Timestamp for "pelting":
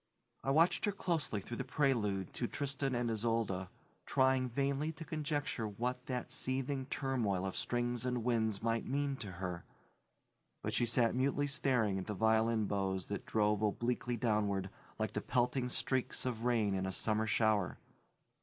15.21-15.69